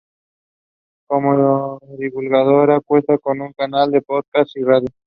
[1.05, 4.87] Como divulgadora, cuenta con un canal de podcast y radio.